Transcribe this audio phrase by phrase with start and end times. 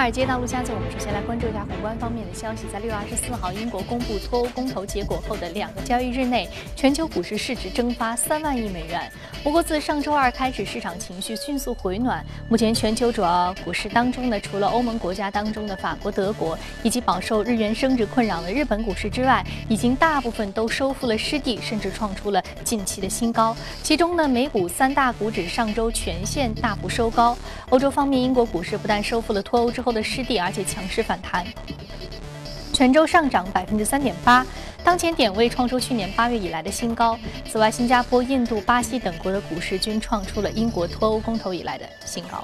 [0.00, 2.66] 华尔街到陆家嘴，我们首先来关注一下宏观方面的消息。
[2.72, 9.12] 在六月二十四号，英国公布脱欧公投结果后的两个交易日内，全球股市市值蒸发三万亿美元。
[9.44, 12.24] 不过，自上周二开始，市场情绪迅速回暖。
[12.48, 23.54] 目前，全球主要股市当中呢，除了欧盟国家当中的法国、德国，以及饱受日元升值困扰的日本股市之外，已经大部分都收复了失地，甚至创出了近期的新高。
[23.82, 27.36] 其中呢，美股三大股指上周全线大幅收高。
[27.68, 31.44] 欧洲方面，英国股市不但收复了脱欧之后的失地，而且强势反弹，
[32.72, 34.46] 泉州上涨百分之三点八。
[34.82, 37.18] 当前点位创出去年八月以来的新高。
[37.50, 42.42] 此外，新加坡、印度、巴西等国的股市均创出了英国脱欧公投以来的新高。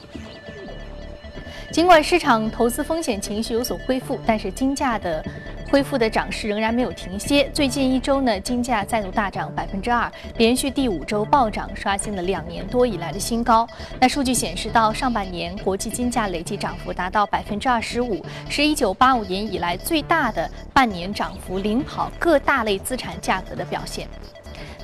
[1.72, 5.24] 尽管市场投资风险情绪有所恢复，但是金价的。
[5.70, 7.50] 恢复的涨势仍然没有停歇。
[7.52, 13.66] 最近一周呢，金价再度大涨百分之二，连续第五周暴涨，刷新了两年多以来的新高。
[14.00, 24.08] 那数据显示，到上半年国际金价累计涨幅达到百分之二十五，是一九八五年以来最大的半年涨幅，领跑各大类资产价格的表现。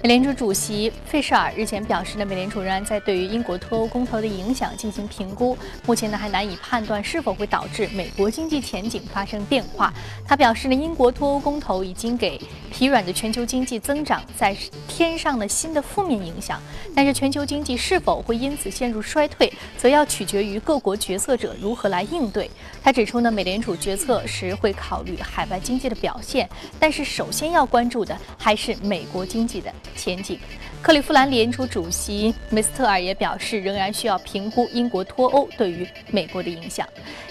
[0.02, 9.94] 美联储主席费舍尔日前表示呢，美联储仍然在对于英国脱欧公投的影响进行评估，目前呢还难以判断是否会导致美国经济前景发生变化。
[10.26, 12.36] 他表示呢，英国脱欧公投已经给
[12.72, 14.56] 疲软的全球经济增长在
[14.88, 16.60] 添上了新的负面影响，
[16.96, 22.50] 但是全球经济是否会因此陷入衰退，则要取决于各国决策者如何来应对。
[22.82, 26.50] 他指出呢，美联储决策时会考虑海外经济的表现，
[26.80, 29.72] 但是首先要关注的还是美国经济的。
[29.96, 30.38] 前景，
[30.80, 36.86] 克利夫兰联储主席梅斯特尔也表示，仍然需要评估英国脱欧对于美国的影响。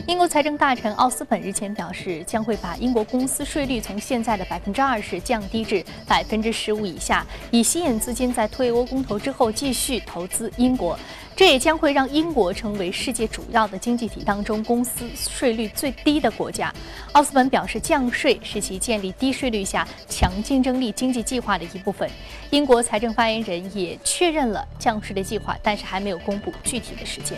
[0.07, 10.97] 英国财政大臣奥斯本日前表示，将会把英国公司税率从现在的百分之二十降低至百分之十五以下，以吸引资金在退欧公投之后继续投资英国。
[11.35, 16.71] 这也将会让英国成为世界主要的经济体当中公司税率最低的国家。
[17.13, 22.07] 奥斯本表示，降税是其建立低税率下强竞争力经济计划的一部分。
[22.51, 27.37] 英国财政发言人也确认了降税的计划，但是还没有公布具体的时间。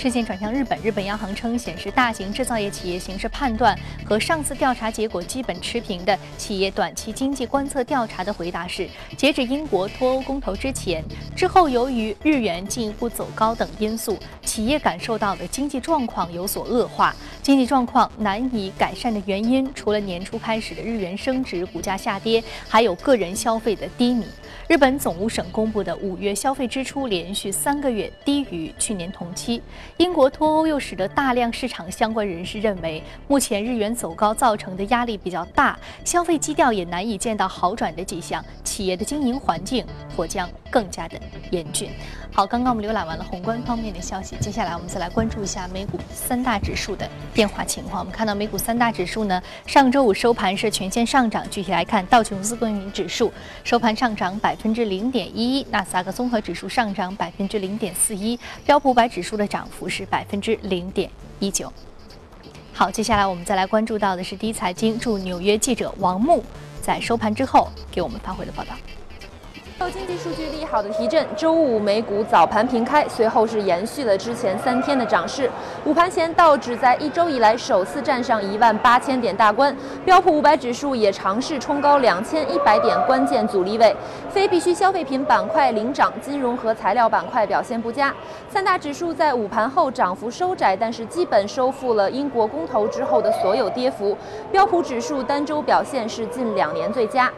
[0.00, 11.04] 视线转向日本，日本央行称，显示大型制造业企业形势判断和上次调查结果基本持平的企业短期经济观测调查的回答是，截止英国脱欧公投之前，
[11.36, 17.14] 之后由于日元进一步走高等因素，企业感受到的经济状况有所恶化。
[17.42, 24.24] 经济状况难以改善的原因，除了年初开始的日元升值、股价下跌，还有个人消费的低迷。
[24.70, 29.60] 日本总务省公布的五月消费支出连续三个月低于去年同期。
[29.96, 39.84] 英国脱欧又使得大量市场相关人士认为，目前日元走高造成的压力比较大，消费基调也难以见到好转的迹象，企业的经营环境
[40.16, 41.20] 或将更加的
[41.50, 41.90] 严峻。
[42.32, 47.98] 好，刚刚我们浏览完了宏观方面的消息，接下来我们再来关注一下美股三大指数的变化情况。
[47.98, 51.44] 我们看到美股三大指数呢，上周五收盘是全线上涨。
[51.50, 53.32] 具体来看，道琼斯工业指数
[53.64, 61.10] 收盘上涨百分之零点一一，纳斯达克综合指数上涨百分之零点四一，标普百指数的涨幅是百分之零点
[61.40, 61.70] 一九。
[62.72, 66.42] 好，接下来我们再来关注到的是第一财经驻纽约记者王木
[66.80, 68.70] 在收盘之后给我们发回的报道。
[69.80, 75.50] 受经济数据利好的提振，周五美股早盘平开，随后是延续了之前三天的涨势。
[75.86, 79.74] 午盘前，道指在一周以来首次站上一万八千点大关，
[80.04, 83.96] 标普五百指数也尝试冲高两千一百点关键阻力位。
[84.28, 88.14] 非必需消费品板块领涨，金融和材料板块表现不佳。
[88.50, 94.14] 三大指数在午盘后涨幅收窄，但是基本收复了英国公投之后的所有跌幅。
[94.52, 97.32] 标普指数单周表现是近两年最佳。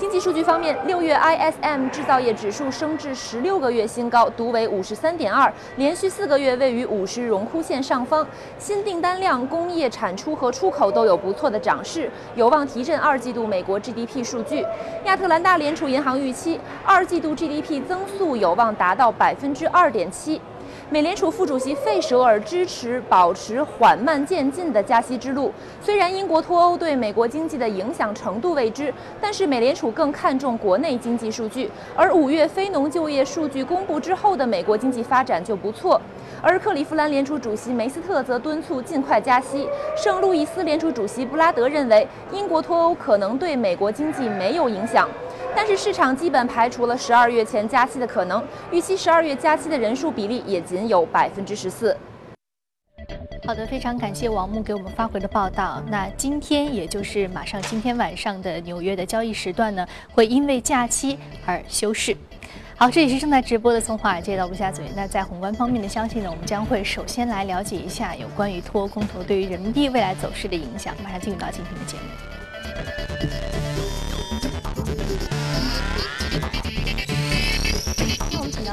[0.00, 8.26] 经济数据方面，六月 ISM 制造业指数升至十六个月新高，读为五十三点二，连续四个月位于五十荣枯线上方。
[8.58, 14.64] 新订单量、工业产出和出口都有不错的涨势，有望提振二季度美国 GDP 数据。
[15.04, 20.40] 亚特兰大联储银行预期，二季度 GDP 增速有望达到百分之二点七。
[20.92, 25.52] 美联储副主席费舍尔支持保持缓慢渐进的加息之路。
[25.80, 31.70] 虽然英国脱欧对美国经济的影响程度未知，但是美联储更看重国内经济数据。
[31.94, 36.00] 而五月非农就业数据公布之后的美国经济发展就不错。
[36.42, 39.68] 而克利夫兰联储主席梅斯特则敦促尽快加息。
[39.96, 45.08] 圣路易斯联储主席布拉德认为，英国脱欧可能对美国经济没有影响。
[45.54, 51.96] 但是市场基本排除了十二月前加息的可能，预期十二月加息的人数比例也仅有百分之十四。
[53.46, 55.82] 好的，非常感谢王木给我们发回的报道。
[55.88, 62.16] 那今天也就是马上今天晚上的纽约的交易时段呢，会因为假期而休市。
[62.76, 64.84] 好，这里是正在直播的从华尔街到陆家嘴。
[64.94, 70.94] 那在宏观方面的消息呢，我们将会首先来了解一下有关于脱欧公投对于人民币未来走势的影响。
[71.02, 71.96] 马上进入到今天的节
[73.84, 73.89] 目。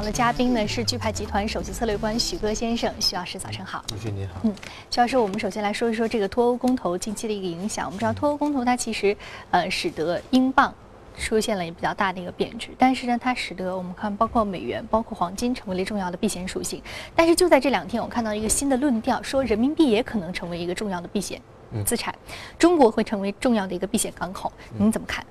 [0.08, 3.84] 的嘉宾呢是钜派集团首席策略官许戈先生，许老师早晨好。
[3.92, 4.40] 陆旭你好。
[4.44, 4.56] 嗯，
[4.90, 7.86] 徐老师，我们首先来说一说这个脱欧公投近期的一个影响。
[7.86, 9.16] 我们知道脱欧公投它其实
[9.52, 10.74] 呃使得英镑。
[11.20, 16.80] 出现了比较大的一个贬值，但是呢，它使得我们看，包括美元、包括黄金成为了重要的避险属性。
[17.16, 21.42] 但是就在这两天，我看到一个新的论调，说人民币也可能成为一个重要的避险
[21.84, 22.14] 资产，
[22.60, 24.54] 中国会成为重要的一个避险港口。
[24.78, 25.26] 您怎么看？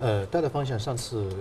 [0.00, 1.32] 呃，大的方向上次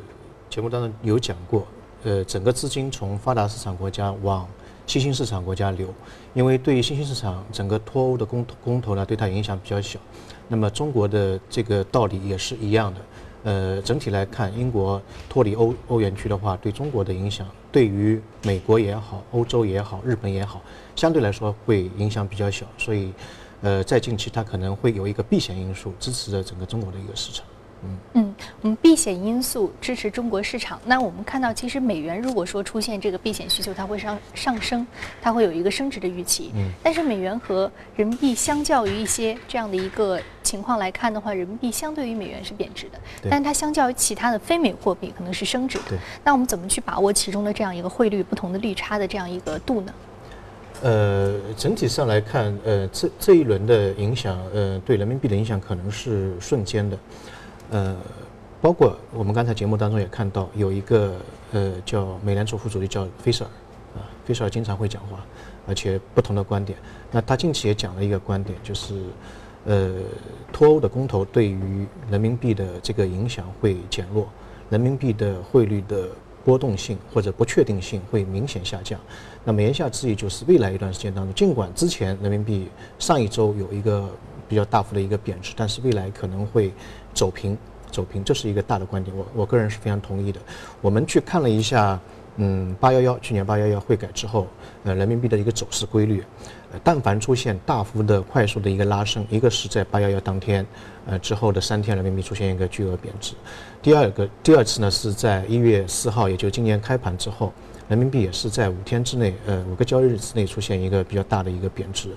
[0.48, 1.66] 节目当中有讲过，
[2.04, 4.48] 呃，整个资金从发达市场国家往
[4.86, 5.94] 新兴市场国家流，
[6.34, 10.00] 因为对于新兴市场整个脱欧的公公投呢，对它影响比较小。
[10.48, 13.02] 那么中国的这个道理也是一样的。
[13.44, 20.62] 呃，整体来看，英国脱离欧欧元区的话，对中国的影响，对于美国也好，欧洲也好，日本也好，
[20.96, 22.66] 相对来说会影响比较小。
[22.78, 23.14] 所以，
[23.62, 27.46] 呃，在近期它可能会有一个避险因素支持着整个中国的一个市场。
[27.84, 30.80] 嗯嗯，我们避险因素支持中国市场。
[30.86, 34.86] 那我们看到，其实美元如果说出现这个避险需求，它会上上升，
[35.22, 36.52] 它会有一个升值的预期。
[36.56, 36.70] 嗯。
[36.84, 45.84] 但是美元和人民币相较于一些这样的一个情况来看的话，人民币相对于美元是贬值的，但它相较于其他的非美货币可能是升值的。
[45.90, 45.98] 对。
[46.24, 49.94] 那我们怎么去把握其中的这样一个汇率不同的利差的这样一个度呢？
[50.84, 56.96] 呃，整体上来看，呃，这这一轮的影响，呃，对人民币的影响可能是瞬间的。
[57.70, 57.98] 呃，
[58.62, 61.16] 包括我们刚才节目当中也看到，有一个
[61.52, 65.26] 呃叫美联储副主席叫菲舍尔，啊，菲舍尔经常会讲话，
[65.68, 66.78] 而且不同的观点。
[67.12, 68.96] 那他近期也讲了一个观点，就是
[69.66, 69.96] 呃
[70.52, 74.28] 脱欧的公投对于人民币的这个影响会减弱，
[74.70, 76.08] 人民币的汇率的
[76.46, 79.00] 波动性或者不确定性会明显下降。
[79.44, 84.10] 那么言下之意就是未来一段时间当中，尽管之前人民币上一周有一个
[84.48, 86.72] 比较大幅的一个贬值，但是未来可能会。
[87.18, 87.58] 走平，
[87.90, 90.40] 走平，这是一个大的观点，我我个人是非常同意的。
[90.82, 92.00] 我们去看了一下，
[92.36, 94.46] 嗯，八幺幺去年八幺幺汇改之后，
[94.84, 96.24] 呃，人民币的一个走势规律，
[96.72, 100.64] 呃，但凡出现大幅的、快速的一个拉升，一个是在八幺幺当天，
[101.08, 103.34] 呃之后的三天，人民币出现一个巨额贬值；
[103.82, 107.52] 第二个，第二次呢是在一月四号，也就今年开盘之后，
[107.90, 112.10] 人民币也是在五天之内，呃，五个交易日之内出现一个比较大的一个贬值，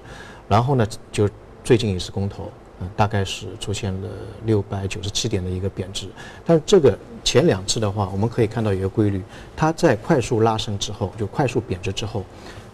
[0.47, 1.27] 然后呢，就
[1.65, 2.53] 最近一次公投。
[2.97, 4.09] 大概是出现了
[4.45, 6.07] 六百九十七点的一个贬值，
[6.45, 9.23] 但是这个前两次的话，我们可以看到一个规律，
[9.57, 12.25] 它在快速拉升之后，就快速贬值之后，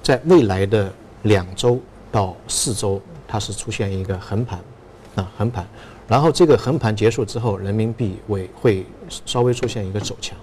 [0.02, 0.92] 在未来的
[1.22, 1.80] 两周
[2.12, 4.60] 到四周，它是出现一个横盘，
[5.16, 5.66] 啊横盘，
[6.06, 8.86] 然后这个横盘结束之后，人民币会会
[9.24, 10.36] 稍微出现一个走强，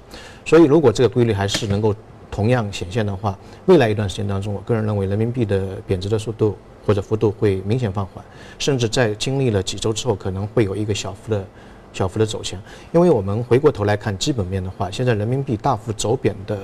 [0.46, 1.96] 所以如果这个规律还是能够
[2.30, 3.38] 同样显现的话，
[3.68, 6.58] 未来一段时间当中，我个人认为人民币的贬值的速度。
[6.86, 8.24] 或者幅度会明显放缓，
[8.60, 11.46] 甚至在经历了几周之后，可能会有一个小幅的、
[11.92, 12.62] 小幅的走强。
[12.92, 16.60] 因为我们回过头来看基本面的话，现在人民币大幅走贬的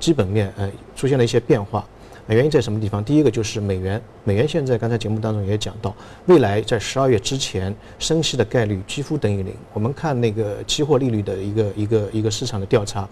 [0.00, 1.86] 基本面，呃，出现了一些变化。
[2.28, 3.02] 原因在什么地方？
[3.02, 9.54] 第一个就是美元，美元现在刚才节目当中也讲到，未来在十二月之前升息的概率几乎等于零。
[9.72, 13.08] 我们看那个期货利率的一个一个一个市场的调查，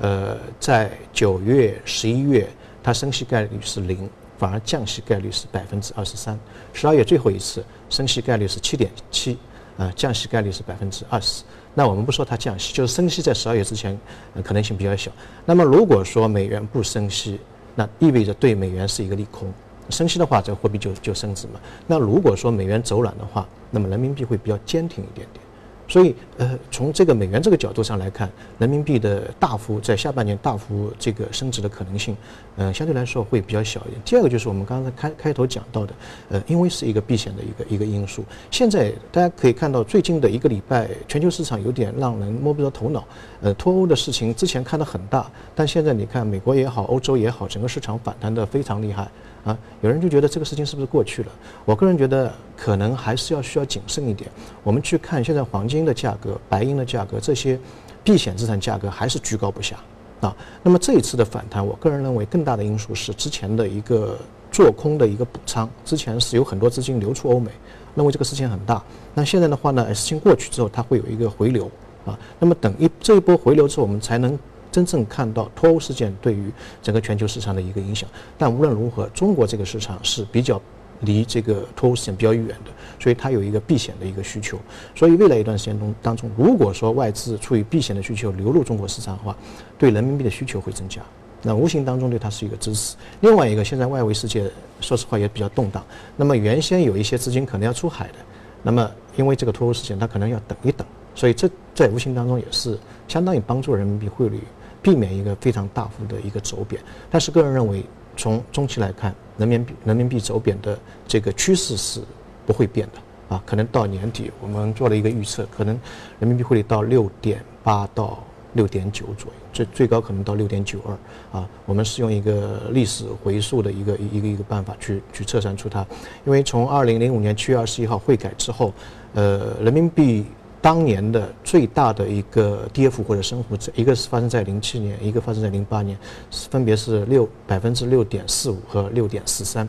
[0.00, 2.46] 呃，在九月、十一月，
[2.82, 4.06] 它升息概率是零。
[4.38, 6.38] 反而降息概率是百分之二十三，
[6.72, 9.36] 十二月最后一次升息概率是七点七，
[9.76, 11.42] 啊，降息概率是百分之二十。
[11.74, 13.98] 那我们不说它降息，就是升息在十二月之前
[14.44, 15.10] 可能性比较小。
[15.44, 17.40] 那么如果说美元不升息，
[17.74, 19.52] 那意味着对美元是一个利空。
[19.90, 21.60] 升息的话，这个货币就就升值嘛。
[21.86, 25.42] 那如果说美元走软的话，那么人民币会比较坚挺一点点。
[25.88, 32.14] 所以，呃，从这个美元这个角度上来看，人民币的大幅在下半年大幅这个升值的可能性，
[32.56, 34.00] 呃，相对来说会比较小一点。
[34.04, 35.94] 第二个就是我们刚才开开头讲到的，
[36.28, 38.22] 呃，因为是一个避险的一个一个因素。
[38.50, 43.02] 现在大家可以看到，最近的一个礼拜，全球市场有点让人摸不着头脑。
[43.40, 49.08] 呃，脱欧的事情之前看得很大，但现在你看美国也好，欧洲也好，整个市场反弹的非常厉害。
[49.44, 51.32] 啊，有人就觉得这个事情是不是过去了？
[51.64, 54.30] 我个人觉得可能还是要需要谨慎一点。
[54.62, 57.58] 我们去看现在黄金的价格、白银的价格这些
[58.02, 59.76] 避险资产价格还是居高不下
[60.20, 60.36] 啊。
[60.62, 64.18] 那么这一次的反弹，我个人认为更大的因素是之前的一个
[64.50, 67.50] 做空的一个补仓，之前是有很多资金流出欧美，
[67.94, 68.82] 认为这个事情很大。
[69.14, 71.70] 那现在的话呢，事情过去之后，它会有一个回流
[72.04, 72.18] 啊。
[72.38, 74.38] 那么等一这一波回流之后，我们才能。
[74.78, 80.60] 真正看到脱欧事件对于整个全球市场的一个影响，但无论如何，中国这个市场是比较
[81.00, 82.70] 离这个脱欧事件比较远的，
[83.00, 84.56] 所以它有一个避险的一个需求。
[84.94, 89.36] 所以未来一段时间中当中，如果说外资出于避险的需求流入中国市场的话，
[89.76, 91.02] 对人民币的需求会增加，
[91.42, 92.94] 那无形当中对它是一个支持。
[93.20, 94.48] 另外一个，现在外围世界
[94.80, 98.14] 说实话也比较动荡，那么原先有一些资金可能要出海的，
[98.62, 104.40] 那么因为这个脱欧事件，它可能要等一等，所以这在无形当中也是相当于帮助人民币汇率
[104.82, 106.80] 避免一个非常大幅的一个走贬。
[107.10, 107.84] 但是个人认为，
[108.16, 112.00] 从中期来看，人民币人民币走贬的这个趋势是
[112.46, 115.78] 不会变的啊，可能到年底我们做了一个预测，可能
[116.18, 118.18] 人民币汇率到六点八到
[118.54, 121.48] 六点九左右，最最高可能到六点九二啊。
[121.66, 125.86] 我们是用一个历史回溯的一个一个一个办法去去测算出它，
[126.24, 128.72] 因为从二零零五年七月二十一号汇改之后，
[129.14, 130.24] 呃，人民币。
[130.60, 135.96] 当年的最大的一个跌幅或者升幅，一个是发生在零七年，一个发生在零八年，
[136.30, 139.66] 分别是六百分之六点四五和六点四三。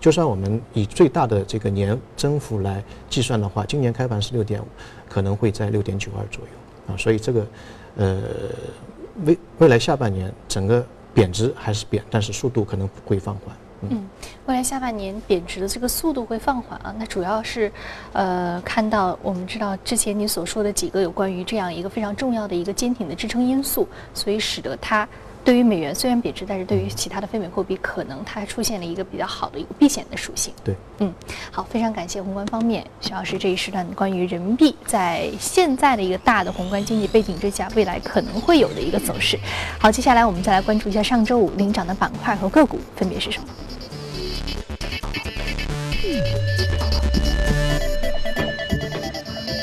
[0.00, 4.66] 就算我们以最大的这个年增幅来计算的话，今年开盘是六点五，
[5.08, 6.96] 可能会在六点九二左右啊。
[6.96, 7.46] 所以这个，
[7.96, 8.22] 呃，
[9.24, 10.84] 未未来下半年整个
[11.14, 13.54] 贬值还是贬，但是速度可能会放缓。
[13.90, 14.08] 嗯，
[14.46, 17.70] 未来下半年贬值的这个速度会放缓啊，那主要是，
[18.12, 25.08] 呃，看到我们知道之前你所说的几个有关于这样一个非常重要的一个坚挺的支撑因素，所以使得它
[25.44, 30.54] 对于美元虽然贬值，但是对于其他的非美货币可能它还出现了一个比较好的一个避险的属性。
[30.62, 31.12] 对，嗯，
[31.50, 39.36] 好，非常感谢宏观方面徐老师这一时段关于人民币在现在的一个大的宏观经济背景之下，未来可能会有的一个走势。
[39.80, 43.48] 好，接下来我们再来关注一下上周五领涨的板块和个股分别是什么。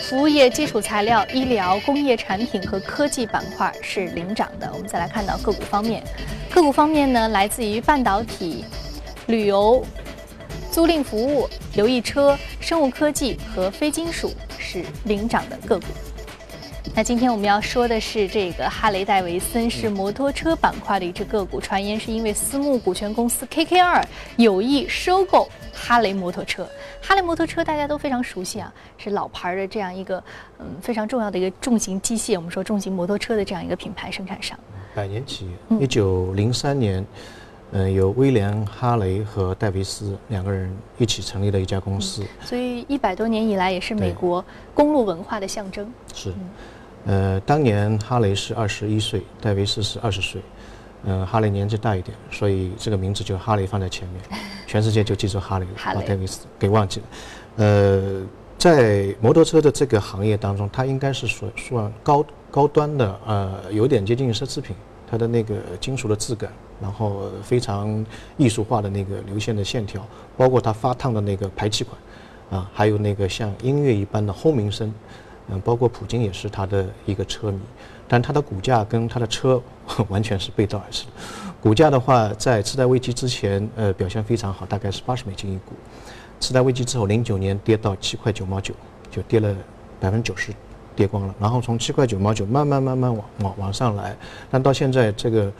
[0.10, 4.68] 服务业、基础材料、医疗、工业产品和科技板块是领涨的。
[4.74, 6.04] 我们再来看到个股方面，
[6.50, 8.66] 个股方面呢，来自于半导体、
[9.28, 9.86] 旅游、
[10.72, 15.86] 租赁服务、游艺车、生物科技和非金属是领涨的个股。
[17.00, 24.04] 那今天我们要说的是这个哈雷戴维森是摩托车板块的一只个股，传言是因为私募股权公司 KKR
[24.36, 26.68] 有意收购哈雷摩托车。
[27.02, 30.22] 哈雷摩托车大家都非常熟悉啊，是老牌的这样一个
[30.60, 34.60] 嗯非常重要的一个重型机械，我们说重型摩托车的这样一个品牌生产商。
[34.94, 37.06] 百年企业，一九零三年，
[37.72, 42.26] 嗯，由威廉哈雷和戴维斯两个人一起成立了一家公司。
[42.42, 45.90] 所以一百多年以来也是美国公路文化的象征。
[46.14, 46.34] 是。
[47.06, 50.42] 呃，当年哈雷是二十一岁，戴维斯是二十岁，
[51.06, 54.22] 嗯，哈雷年纪大一点，所以这个名字就哈雷放在前面，
[54.68, 57.06] 全世界就记住哈雷了，把戴维斯给忘记了。
[57.56, 58.22] 呃，
[58.58, 64.76] 在摩托车的这个行业当中，它应该是说算高高端的，呃，有点接近奢侈品，
[65.10, 66.52] 它的那个金属的质感，
[66.82, 68.06] 然后非常
[68.38, 70.06] 艺术化的那个流线的线条，
[70.38, 74.94] 包括它发烫的那个排气管，啊，还有那个像音乐一般的轰鸣声。
[75.52, 77.60] 嗯，包括普京也是他的一个车迷，
[78.08, 79.62] 但他的股价跟他的车
[80.10, 81.06] 完全是背道而驰。
[81.62, 85.74] 股价的话，在次贷危机之前，呃，表现非常好，大概是八十美金一股。
[86.40, 88.74] 次贷危机之后，零九年跌到七块九毛九，
[89.12, 89.56] 就跌了
[90.00, 90.54] 百分之九十，
[90.96, 91.36] 跌光了。
[91.40, 94.16] 然后从七块九毛九慢慢慢慢往往往上来，
[94.50, 95.52] 但到现在这个。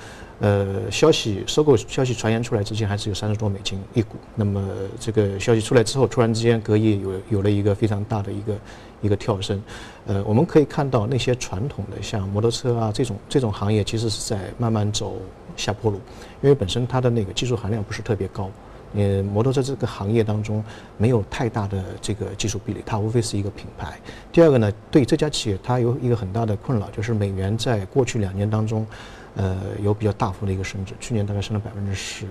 [0.42, 4.16] 呃，消息收购消息传言出来之前，还是有三十多美金一股。
[4.36, 4.66] 那么
[4.98, 8.56] 这个消息出来之后，突然之间隔夜有有了一个非常大的一个
[9.02, 9.62] 一个跳升。
[10.08, 15.18] 呃，我们可以看到那些传统的像摩托车啊这种这种行业，其实是在慢慢走
[15.58, 16.00] 下坡路，
[16.42, 18.50] 因为本身它的那个技术含量不是特别高。
[18.96, 20.64] 呃，摩托车这个行业当中
[20.98, 24.00] 没有太大的这个技术壁垒，它无非是一个品牌。
[24.32, 28.88] 第二个呢，对这家企业它有一个很大的困扰，就是美元在过去两年当中。
[29.40, 32.28] 呃，有比较大幅的一个升值，去年大概升了百分之十，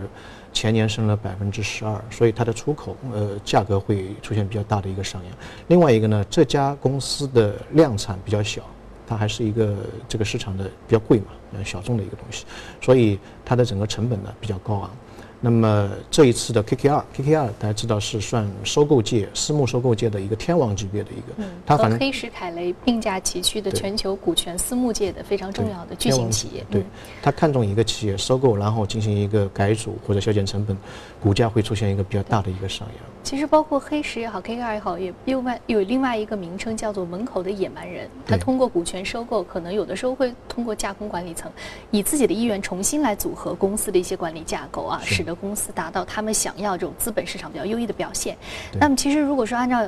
[0.53, 5.33] 前年升了百分之十二，所以它的出口呃价格会出现比较大的一个上扬。
[5.69, 8.61] 另外一个呢，这家公司的量产比较小，
[9.07, 12.45] 它还是一个这个市场的比较贵嘛，呃小众的一个东西，
[12.79, 14.91] 所以它的整个成本呢比较高昂。
[15.41, 26.65] 那么这一次的 KKR，KKR 大家知道是算收购界、私募收购界的一个天王级别的一个，它和黑石凯雷并驾齐驱的全球股权私募界的非常重要的巨型企业。
[26.69, 26.83] 对，
[27.23, 30.77] 他看中一个企业收购，然后进行一个改组或者削减成本，
[31.21, 32.97] 股价会出现一个比较大的一个上扬。
[33.23, 38.09] 其实包括黑石也好，KKR 也好，也另外有另外一个名称叫做门口的野蛮人。
[38.27, 41.49] 他通过股权收购，可能有的时候会通过架空管理层，
[41.93, 45.29] 以自己的意愿重新来组合公司的一些管理架构啊，使。
[45.29, 48.35] 得公司达到他们想要这种资本市场比较优异的表现。
[48.81, 49.87] 那么，其实如果说按照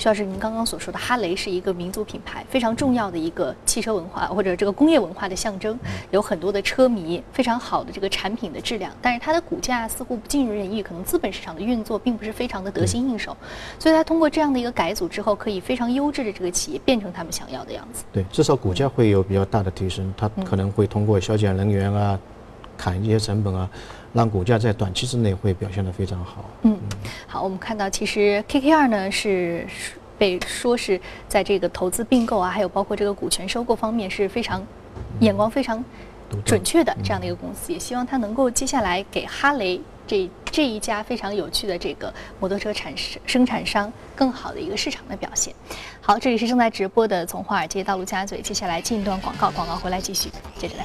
[0.00, 5.78] 徐老师，您刚刚所说的哈雷是一个民族品牌，非常重要的一个汽车文化或者这个工业文化的象征，
[6.10, 13.36] 有很多的车迷，非常好的这个产品的质量，但是它的股价似乎不尽如人意，可能资本市场的运作并不是非常的得心应手，
[13.78, 18.02] 所以它通过这样的一个改组之后，可以非常优质的这个企业变成他们想要的样子。
[18.10, 22.18] 对，至少股价会有比较大的提升，它可能会通过削减能源啊，
[22.74, 23.68] 砍一些成本啊。
[24.12, 26.44] 让股价在短期之内会表现得非常好。
[26.62, 26.78] 嗯，
[27.26, 29.66] 好，我们看到其实 KKR 呢是
[30.18, 34.66] 被说是在这个投资并购啊，还有包括这个股权收购方面是非常
[35.20, 35.84] 眼光非常
[36.44, 45.54] 准确的这样的一个公司，也希望它能够接下来给哈雷这这一家非常有趣的这个摩托车产生生产商更好的一个市场的表现。
[46.00, 50.84] 好，这里是正在直播的从华尔街到陆家嘴，接下来进一段广告，广告回来继续接着聊。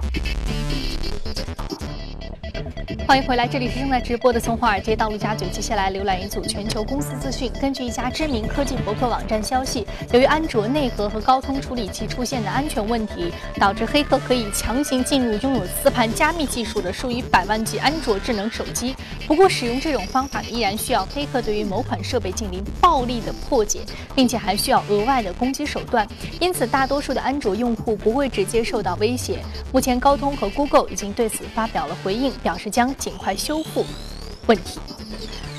[3.11, 5.45] 欢迎回来，这里是正在直播的从华尔街到陆家嘴。
[5.49, 7.51] 接下来浏览一组全球公司资讯。
[7.59, 18.95] 根据一家知名科技博客网站消息，由于安卓内核和高通处理器出现的安全问题，导致黑客可以强行进入拥有磁盘加密技术的数以百万计安卓智能手机。
[19.27, 23.81] 不过，使用这种方法依然需要黑客对于某款设备进行暴力的破解，
[24.15, 26.07] 并且还需要额外的攻击手段。
[26.39, 29.39] 因此，大多数的安卓用户不会直接受到威胁。
[29.73, 32.89] 目前，高通和 Google 已经对此发表了回应，表示将。
[33.01, 33.83] 尽快修复
[34.45, 34.79] 问题。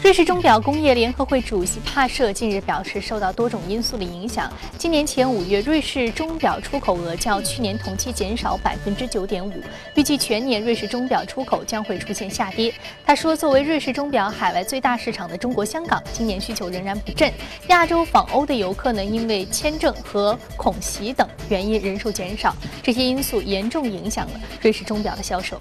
[0.01, 9.53] 瑞士钟表工业联合会主席帕舍近日表示，受到多种因素的影响，今年前五月瑞士钟表出口额较去年同期减少百分之九点五，
[9.95, 12.75] 预计全年瑞士钟表出口将会出现下跌。
[13.07, 17.33] 他说，作为瑞士钟表海外最大市场的中国香港，今年需求仍然不振，
[17.69, 25.61] 亚洲访欧的游客呢，因为签证和恐袭等原因人数减少，这些因素严重影响了瑞士钟表的销售。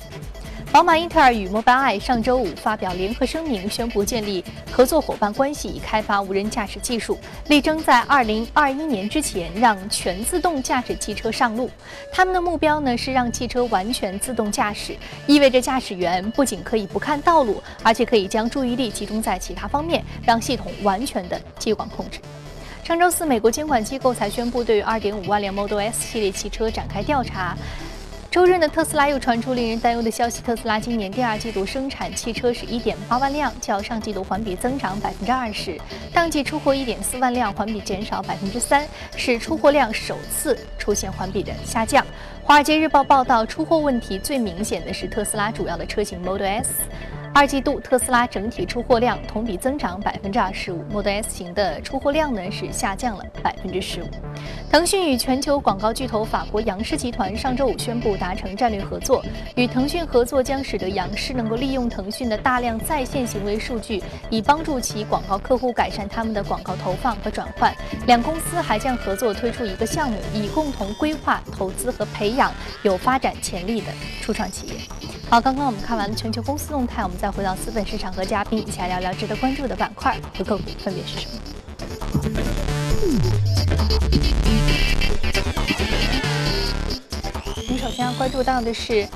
[0.71, 11.69] 宝马、英特尔与 Mobileye 上周五发表联合声明，宣布建立合作伙伴关系，开发无人驾驶技术，力争在2021年之前让全自动驾驶汽车上路。
[12.09, 14.95] 他们的目标呢是让汽车完全自动驾驶，
[15.27, 22.21] 意味着驾驶员不仅可以不看道路，而且可以将注意力集中在其他方面，让系统完全的接管控制。
[22.81, 27.57] 上周四，美国监管机构才宣布对于2.5万辆 Model S 系列汽车展开调查。
[28.31, 30.41] 周日呢，特斯拉又传出令人担忧的消息。
[30.41, 35.74] 特斯拉今年第二季度生产汽车是一点八万辆，较上季度环比增长百分之二十；
[36.13, 42.05] 当季出货一点四万辆，环比减少百分之三，是出货量首次出现环比的下降。
[42.41, 46.72] 华尔街日报报道，出货问题最明显的是特斯拉主要的车型 Model S。
[47.33, 54.07] 二季度特斯拉整体出货量同比增长百分之二十五，Model S 型的出货量呢是下降了百分之十五。
[54.70, 59.24] 腾讯与全球广告巨头法国杨氏集团上周五宣布达成战略合作，
[59.55, 67.74] 与腾讯合作将使得杨氏能够利用腾讯的大量在线行为数据，以帮助其广告客户改善他们的广告投放和转换。
[68.07, 72.51] 两公司还将合作推出一个项目，以共同规划、投资和培养
[72.83, 73.87] 有发展潜力的
[74.22, 74.74] 初创企业。
[75.31, 81.39] 好，刚刚我们看完了全球公司动态，我们再回到资本市场和嘉宾一起来聊聊值得关注的板块和个股分别是什么。
[87.55, 89.07] 我们首先要关注到的是。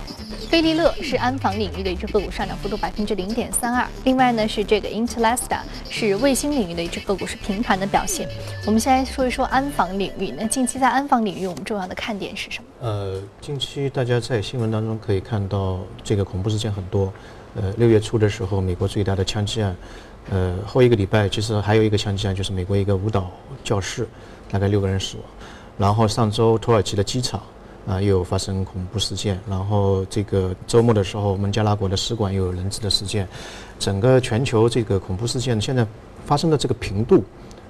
[0.45, 3.85] 飞利乐是安防领域的一只个股，上涨幅度百分之零点三二。
[4.03, 8.29] 另外呢，是这个 Intelasta 是卫星领域的一只个股，是平盘的表现。
[8.65, 10.33] 我们先来说一说安防领域。
[10.37, 12.69] 那近期在安防领域，我们重要的看点是什么？
[12.81, 17.11] 呃，近期大家在新闻当中可以看到，这个恐怖事件很多。
[17.55, 19.75] 呃，六月初的时候，美国最大的枪击案。
[20.29, 23.31] 呃，后一个礼拜其实还有一个枪击案，就是美国一个舞蹈
[23.63, 24.07] 教室，
[24.49, 25.25] 大概六个人死亡。
[25.77, 27.41] 然后上周土耳其的机场。
[27.87, 33.27] 啊，又发生恐怖事件，然后这个周末的时候，孟加拉国的使馆又有人质的事件，
[33.77, 35.85] 整个全球这个恐怖事件现在
[36.25, 37.23] 发生的这个频度，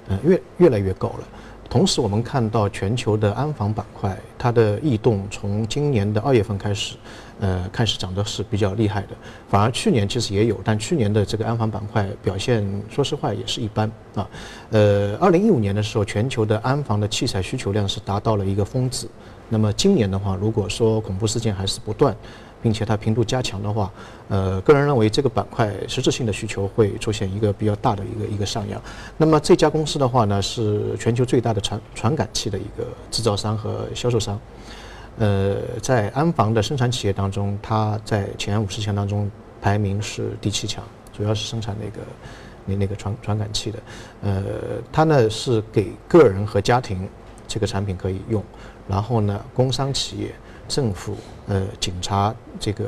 [0.08, 1.28] 呃，越越来越高了。
[1.68, 6.94] 同时，我们看到全球的安防板块，它的异动从今年的二月份开始，
[7.40, 9.08] 呃，开始涨得是比较厉害的。
[9.50, 14.26] 反而去年其实也有，但去年的这个安防板块表现，说实话也是一般啊。
[14.70, 19.08] 呃，二零一五年的时候，全球的安防的器材需求量是达到了一个峰值。
[19.48, 22.14] 那么今年的话，如果说恐怖事件还是不断，
[22.62, 23.92] 并且它频度加强的话，
[24.28, 28.80] 呃，个人认为这个板块实质性的需求会出现一个比较大的一个一个上扬。
[29.16, 34.38] 那么这家公司的话呢，是全球最大的传传感器的一个制造商和销售商。
[35.18, 39.30] 呃，在安防的生产企业当中，它在前五十强当中
[39.62, 40.82] 排名是第七强，
[41.16, 42.06] 主要是生产那个
[42.64, 43.78] 那那个传传感器的。
[44.22, 44.42] 呃，
[44.90, 47.08] 它呢是给个人和家庭
[47.46, 48.42] 这个产品可以用。
[48.88, 50.34] 然后呢，工商企业、
[50.68, 52.86] 政府、呃，警察这个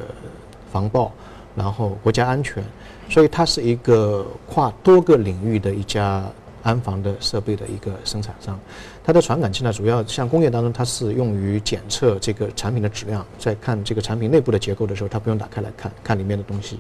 [0.73, 1.13] 防爆，
[1.55, 2.63] 然后国家安全，
[3.09, 6.25] 所以它是一个跨多个领域的一家。
[6.69, 8.61] 安防的设备的一个生产商，
[9.03, 16.79] 它的传感器呢，主要像工业当中，它是用于检测这个产品的质量，在看这个产品内部的结构的时候，它不用打开来看看里面的东西。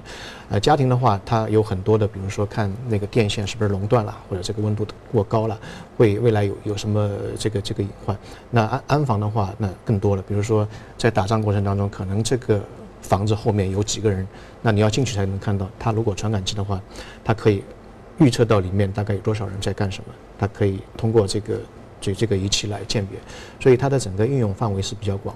[0.51, 5.59] 呃，家庭的话，它有很多的，比如说看那个电线是不是熔断了，或者这个温度过高了，
[5.97, 8.15] 会未来有有什么这个这个隐患。
[8.51, 12.61] 那安安防的话，那更多了，比如说在打仗过程当中，可能这个
[13.01, 14.29] 房子后面有几个人，
[14.61, 15.67] 那你要进去才能看到。
[15.79, 16.79] 它如果传感器的话，
[17.25, 17.65] 它可以。
[18.19, 21.61] 预测到里面大概有多少人在干什么，它可以通过这个
[22.01, 23.19] 这这个仪器来鉴别，
[23.61, 25.35] 所以它的整个应用范围是比较广。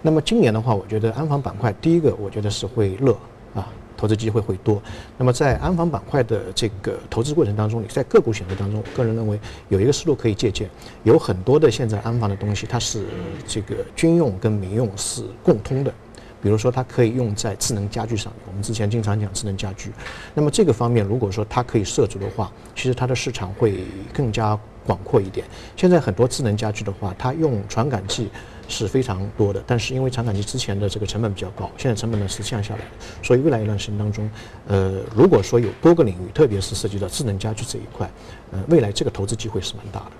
[0.00, 3.12] 那么今年的话，我觉得安防板块第一个，我觉得是会热
[3.54, 4.82] 啊，投资机会会多。
[5.16, 10.68] 那么在安防板块的这个投资过程当中，你在个股选择当中，我个人认为有一个思路可以借鉴，
[11.04, 13.04] 有很多的现在安防的东西，它是
[13.46, 15.94] 这个军用跟民用是共通的。
[16.42, 18.32] 比如说，它可以用在智能家居上。
[18.48, 19.92] 我们之前经常讲智能家居，
[20.34, 25.46] 那么这个方面，如果说它可以涉足的话，其实它的市场会更加广阔一点。
[25.76, 28.28] 现在很多智能家居的话，它用传感器
[28.68, 32.86] 是非常多的，但是因为传感器之前的这个成本比较高，现在成本呢是降下来的。
[33.22, 34.28] 所以未来一段时间当中，
[34.66, 38.10] 呃，如果说有多个领域，特别是涉及到智能家居这一块，
[38.50, 40.12] 呃，未来这个投资机会是蛮大的。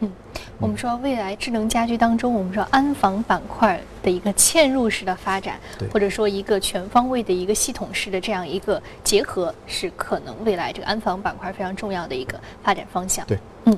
[0.00, 0.10] 嗯，
[0.58, 5.58] 我们说未来智能家居当中，我们说安防板块的一个嵌入式的发展，
[5.92, 13.26] 或者说一个全方位的一个系统式的这样一个结合，是可能未来这个安防板块非常重要的一个发展方向。
[13.26, 13.76] 对，嗯，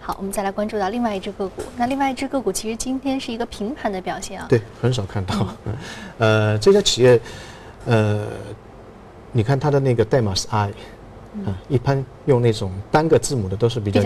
[0.00, 1.62] 好，我们再来关注到另外一只个股。
[1.76, 4.46] 那另外一只个股其实今天是一个平盘的表现啊。
[4.48, 5.46] 对，很少看到。
[6.18, 7.20] 呃，这家企业，
[7.86, 8.26] 呃，
[9.32, 10.70] 你看它的那个代码是 I。
[11.46, 14.02] 啊，一般用那种单个字母的都是比较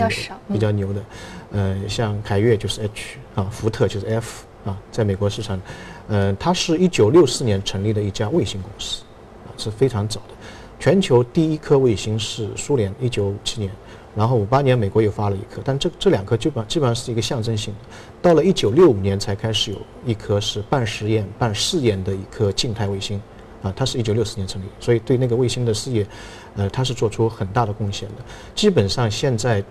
[0.51, 1.03] 比较牛的，
[1.51, 5.59] 呃，像凯越就是 H 啊，福特就是 F 啊，在美国市场，
[6.07, 9.03] 呃，它是一九六四年成立的一家卫星公司，
[9.45, 10.35] 啊，是非常早的。
[10.79, 13.69] 全球第一颗卫星是苏联一九五七年，
[14.15, 17.79] 然后五八年美国又发了一颗，但这这两颗基本基本上是一个象征性的。
[18.21, 23.21] 到了一九六五年才开始有一颗是半实验半试验的一颗静态卫星。
[23.67, 26.07] 啊，它是一九六四年成立，所以对那个卫星的事业，
[26.55, 28.15] 呃，它是做出很大的贡献的。
[28.55, 29.63] 基本上现在，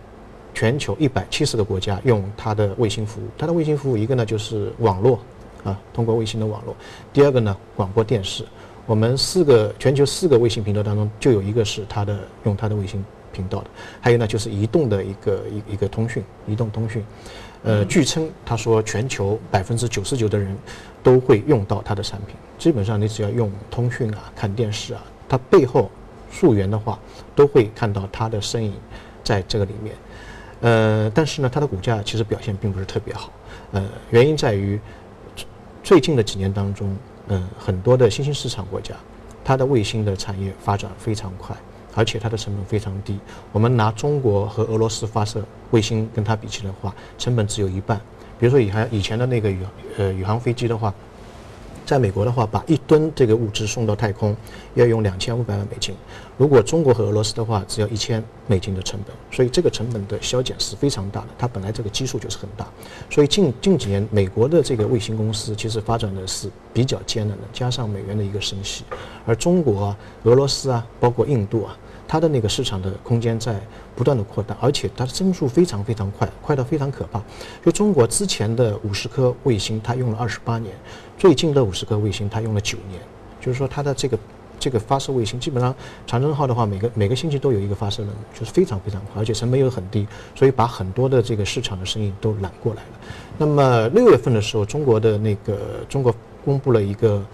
[0.53, 3.29] 全球一百七十个国家用它的卫星服务。
[3.39, 5.19] 它的卫星服务一个呢就是网络，
[5.65, 6.75] 啊，通过卫星的网络；
[7.13, 8.45] 第二个呢广播电视。
[8.87, 13.67] 我们四个全球四个卫星频道当中，就有一个是它的用它的卫星频道的。
[14.01, 17.05] 还有呢就是移动的一个一一个通讯，移动通讯。
[17.63, 20.57] 呃，据称他说全球百分之九十九的人
[21.03, 22.37] 都会用到它的产品。
[22.59, 25.91] 基本上你只要用通讯啊、看电视啊，它背后
[26.31, 26.99] 溯源的话，
[27.35, 28.73] 都会看到它的身影
[29.23, 29.95] 在这个里面。
[30.63, 33.31] 呃，但是呢，它的股价其实表现并不是特别好。
[33.73, 34.81] 呃，原因在于
[35.83, 36.97] 最近的几年当中，
[37.29, 38.95] 嗯，很多的新兴市场国家，
[39.45, 41.55] 它的卫星的产业发展非常快，
[41.95, 43.19] 而且它的成本非常低。
[43.53, 48.01] 我们拿中国和俄罗斯发射卫星跟它比起来的话，成本只有一半。
[48.39, 49.59] 比如说以前以前的那个宇
[49.99, 50.93] 呃宇航飞机的话。
[51.87, 54.37] 在美国的话，把一吨这个物质送到太空，
[54.75, 55.95] 要用两千五百万美金。
[56.37, 59.15] 如果中国和俄罗斯的话，只要一千美金的成本。
[59.31, 61.29] 所以这个成本的削减是非常大的。
[61.39, 62.67] 它本来这个基数就是很大。
[63.09, 68.83] 所以近近几年，美国的这个卫星公司其实发展的是比较艰难的，加上美元的一个升息，
[69.25, 71.79] 而中国啊、俄罗斯啊，包括印度啊。
[72.09, 73.61] 它的那个市场的空间在
[73.95, 77.21] 不断的扩大，而且它的增速非常非常快，快到非常可怕。
[77.65, 80.73] 就中国之前的五十颗卫星，它用了二十八年；
[81.19, 83.01] 最近的五十颗卫星，它用了九年。
[83.41, 84.19] 就是说，它的这个
[84.59, 85.75] 这个发射卫星，基本上
[86.07, 92.89] 长征号的话，每个每个星期都有一个发射任务，就是非常非常快，而且成本又很低，所以把很多的这个市场的生意都揽过来了。
[93.39, 96.15] 那么六月份的时候，中国的那个中国
[96.45, 97.25] 公布了一个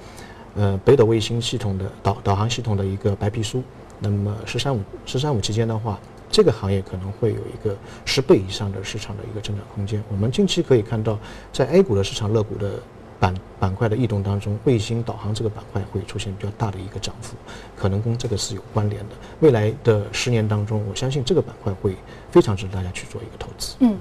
[0.54, 3.62] 呃北斗卫星系统的导导航系统的一个白皮书。
[4.02, 5.98] 那么“十三五”“十三五”期间的话，
[6.30, 10.02] 这个行业可能会有一个十倍以上的市场的一个增长空间。
[10.10, 11.18] 我们近期可以看到，
[11.52, 12.72] 在 A 股的市场、乐股的
[13.20, 17.36] 板板块的异动当中，卫星导航这个板块会出现比较大的一个涨幅，
[17.76, 19.14] 可能跟这个是有关联的。
[19.40, 21.94] 未来的十年当中，我相信这个板块会
[22.30, 23.76] 非常值得大家去做一个投资。
[23.80, 23.96] 嗯。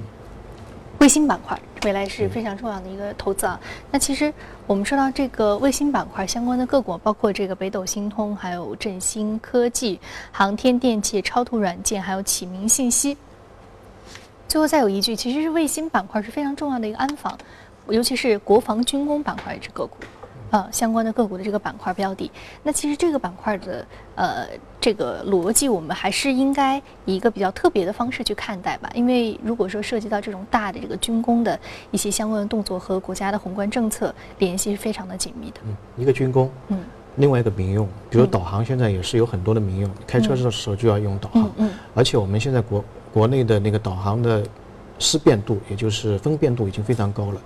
[1.02, 3.60] 卫星板块未来是非常重要的一个投资啊。
[3.90, 4.32] 那其实
[4.68, 10.00] 我们说到这个卫星板块相关的个股，包括这个北斗星通、还有振兴科技、
[10.32, 13.18] 航天电器、超图软件，还有启明信息。
[14.48, 17.36] 最后再有一句，其实是卫星板块是非常重要的一个安防，
[17.90, 19.98] 尤其是国防军工板块这个股。
[20.52, 22.30] 呃，相关的个股的这个板块标的，
[22.62, 23.86] 那其实这个板块的
[24.16, 24.46] 呃
[24.80, 28.92] 这个逻辑，我们还是应该以一个比较特别的方式去看待吧。
[28.94, 31.58] 因为如果说涉及到这种大的这个军工的
[31.90, 35.62] 一些相关的动作和国家的宏观政策联系是非常的紧密的。
[35.66, 36.84] 嗯，一个军工，嗯，
[37.16, 41.50] 另外一个民用，比如导航，现在也是有很多的民用，开车的时候就要用导航。
[41.56, 42.84] 嗯，而且我们现在国
[43.14, 44.44] 国内的那个导航的
[45.00, 47.42] 识辨度，也就是分辨度已经非常高了，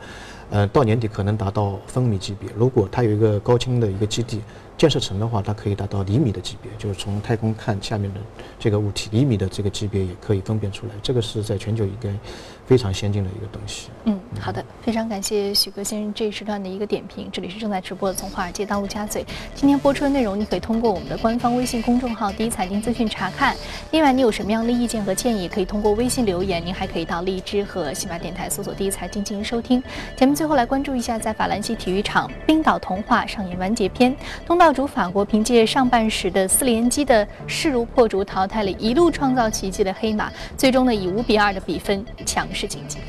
[0.51, 2.49] 嗯，到年底可能达到分米级别。
[2.55, 4.41] 如果它有一个高清的一个基地
[4.77, 8.19] 建设成的话，它可以达到厘米的级别，就是从太空看下面的
[8.59, 10.93] 这个物体，厘米的这个级别也可以分辨出来。
[11.01, 12.09] 这个是在全球应该。
[12.67, 13.89] 非常先进的一个东西。
[14.05, 17.29] 嗯，好的，非常感谢许哥先生这一时段的一个点评。
[17.31, 23.55] 这里是正在直播的《从华尔街到陆家嘴》，今天播出的内容你可以通过我们的官方微信公众号“第一财经资讯”查看。
[23.91, 26.65] 另外，你有什么样的意见和建议，可以通过微信留言。
[26.65, 29.83] 您还可以到荔枝和喜马电台搜索“第一财经”进行收听。
[30.15, 34.15] 节目最后来关注一下，在法兰西体育场，冰岛童话上演完结篇。
[34.47, 42.47] 东道主法国凭借上半时的四连击的势如破竹，淘汰了一路创造奇迹的黑马，最终呢以五比二的比分强。
[42.53, 42.99] 势晋级。